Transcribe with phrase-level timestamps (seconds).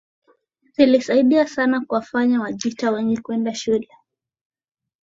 [0.77, 3.87] zilisaidia sana kuwafanya Wajita wengi kwenda shule